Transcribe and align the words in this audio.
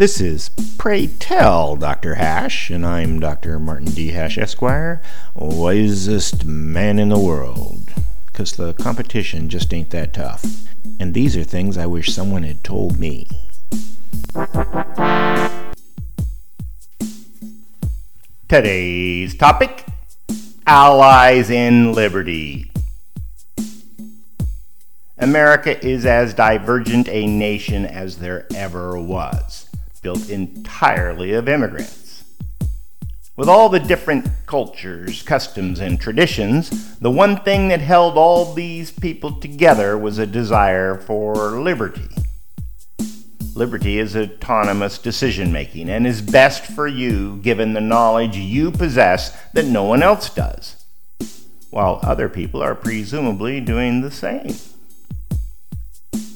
This 0.00 0.18
is 0.18 0.48
Pray 0.78 1.08
Tell 1.08 1.76
Dr. 1.76 2.14
Hash, 2.14 2.70
and 2.70 2.86
I'm 2.86 3.20
Dr. 3.20 3.58
Martin 3.58 3.90
D. 3.90 4.12
Hash, 4.12 4.38
Esquire, 4.38 5.02
wisest 5.34 6.46
man 6.46 6.98
in 6.98 7.10
the 7.10 7.18
world. 7.18 7.92
Because 8.24 8.52
the 8.52 8.72
competition 8.72 9.50
just 9.50 9.74
ain't 9.74 9.90
that 9.90 10.14
tough. 10.14 10.42
And 10.98 11.12
these 11.12 11.36
are 11.36 11.44
things 11.44 11.76
I 11.76 11.84
wish 11.84 12.14
someone 12.14 12.44
had 12.44 12.64
told 12.64 12.98
me. 12.98 13.28
Today's 18.48 19.36
topic 19.36 19.84
Allies 20.66 21.50
in 21.50 21.92
Liberty. 21.92 22.72
America 25.18 25.78
is 25.86 26.06
as 26.06 26.32
divergent 26.32 27.06
a 27.10 27.26
nation 27.26 27.84
as 27.84 28.16
there 28.16 28.46
ever 28.54 28.98
was, 28.98 29.66
built 30.02 30.28
entirely 30.28 31.32
of 31.32 31.48
immigrants. 31.48 32.24
With 33.36 33.48
all 33.48 33.68
the 33.68 33.80
different 33.80 34.26
cultures, 34.46 35.22
customs, 35.22 35.80
and 35.80 36.00
traditions, 36.00 36.98
the 36.98 37.10
one 37.10 37.38
thing 37.42 37.68
that 37.68 37.80
held 37.80 38.16
all 38.18 38.52
these 38.52 38.90
people 38.90 39.40
together 39.40 39.96
was 39.96 40.18
a 40.18 40.26
desire 40.26 40.96
for 40.96 41.60
liberty. 41.60 42.08
Liberty 43.54 43.98
is 43.98 44.16
autonomous 44.16 44.98
decision 44.98 45.52
making 45.52 45.88
and 45.88 46.06
is 46.06 46.22
best 46.22 46.64
for 46.64 46.86
you 46.86 47.36
given 47.42 47.72
the 47.72 47.80
knowledge 47.80 48.36
you 48.36 48.70
possess 48.70 49.36
that 49.52 49.66
no 49.66 49.84
one 49.84 50.02
else 50.02 50.30
does, 50.30 50.84
while 51.70 52.00
other 52.02 52.28
people 52.28 52.62
are 52.62 52.74
presumably 52.74 53.60
doing 53.60 54.00
the 54.00 54.10
same. 54.10 54.54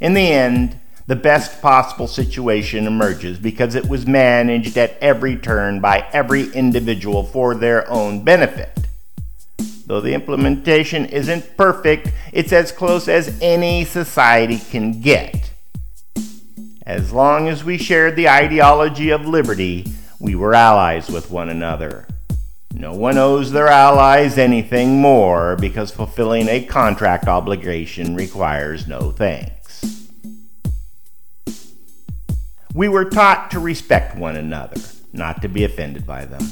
In 0.00 0.14
the 0.14 0.28
end, 0.28 0.79
the 1.10 1.16
best 1.16 1.60
possible 1.60 2.06
situation 2.06 2.86
emerges 2.86 3.36
because 3.36 3.74
it 3.74 3.88
was 3.88 4.06
managed 4.06 4.76
at 4.76 4.96
every 5.00 5.36
turn 5.36 5.80
by 5.80 6.06
every 6.12 6.48
individual 6.52 7.24
for 7.24 7.52
their 7.52 7.90
own 7.90 8.22
benefit. 8.22 8.70
Though 9.86 10.00
the 10.00 10.14
implementation 10.14 11.06
isn't 11.06 11.56
perfect, 11.56 12.12
it's 12.32 12.52
as 12.52 12.70
close 12.70 13.08
as 13.08 13.36
any 13.42 13.84
society 13.84 14.60
can 14.70 15.00
get. 15.00 15.50
As 16.86 17.12
long 17.12 17.48
as 17.48 17.64
we 17.64 17.76
shared 17.76 18.14
the 18.14 18.28
ideology 18.28 19.10
of 19.10 19.26
liberty, 19.26 19.92
we 20.20 20.36
were 20.36 20.54
allies 20.54 21.10
with 21.10 21.28
one 21.28 21.48
another. 21.48 22.06
No 22.72 22.94
one 22.94 23.18
owes 23.18 23.50
their 23.50 23.66
allies 23.66 24.38
anything 24.38 25.00
more 25.00 25.56
because 25.56 25.90
fulfilling 25.90 26.48
a 26.48 26.62
contract 26.62 27.26
obligation 27.26 28.14
requires 28.14 28.86
no 28.86 29.10
thanks. 29.10 29.59
We 32.72 32.88
were 32.88 33.04
taught 33.04 33.50
to 33.50 33.58
respect 33.58 34.16
one 34.16 34.36
another, 34.36 34.80
not 35.12 35.42
to 35.42 35.48
be 35.48 35.64
offended 35.64 36.06
by 36.06 36.24
them. 36.24 36.46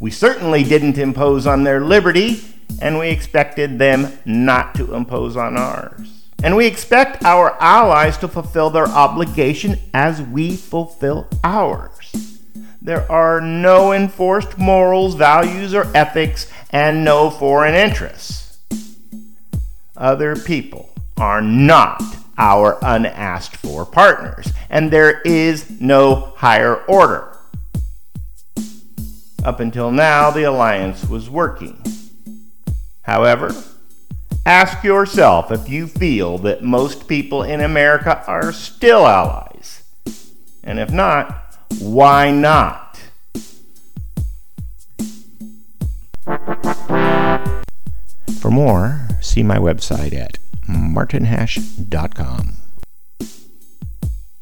We 0.00 0.10
certainly 0.10 0.64
didn't 0.64 0.98
impose 0.98 1.46
on 1.46 1.62
their 1.62 1.80
liberty, 1.80 2.42
and 2.82 2.98
we 2.98 3.10
expected 3.10 3.78
them 3.78 4.18
not 4.24 4.74
to 4.74 4.94
impose 4.94 5.36
on 5.36 5.56
ours. 5.56 6.24
And 6.42 6.56
we 6.56 6.66
expect 6.66 7.24
our 7.24 7.56
allies 7.60 8.16
to 8.18 8.28
fulfill 8.28 8.70
their 8.70 8.88
obligation 8.88 9.78
as 9.94 10.20
we 10.20 10.56
fulfill 10.56 11.28
ours. 11.44 12.40
There 12.82 13.10
are 13.12 13.40
no 13.40 13.92
enforced 13.92 14.58
morals, 14.58 15.14
values, 15.14 15.74
or 15.74 15.86
ethics, 15.94 16.50
and 16.70 17.04
no 17.04 17.30
foreign 17.30 17.74
interests. 17.74 18.58
Other 19.96 20.34
people 20.34 20.88
are 21.18 21.42
not 21.42 22.02
our 22.40 22.78
unasked 22.80 23.56
for 23.56 23.84
partners, 23.84 24.50
and 24.70 24.90
there 24.90 25.20
is 25.20 25.78
no 25.78 26.32
higher 26.36 26.76
order. 26.86 27.36
Up 29.44 29.60
until 29.60 29.90
now, 29.90 30.30
the 30.30 30.44
alliance 30.44 31.06
was 31.06 31.28
working. 31.28 31.82
However, 33.02 33.54
ask 34.46 34.82
yourself 34.82 35.52
if 35.52 35.68
you 35.68 35.86
feel 35.86 36.38
that 36.38 36.62
most 36.62 37.06
people 37.06 37.42
in 37.42 37.60
America 37.60 38.24
are 38.26 38.52
still 38.52 39.06
allies. 39.06 39.82
And 40.64 40.78
if 40.78 40.90
not, 40.90 41.58
why 41.78 42.30
not? 42.30 43.02
For 48.40 48.50
more, 48.50 49.08
see 49.20 49.42
my 49.42 49.58
website 49.58 50.14
at 50.14 50.38
martinhash.com. 50.90 52.59